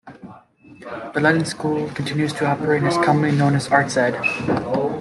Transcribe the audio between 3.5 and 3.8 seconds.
as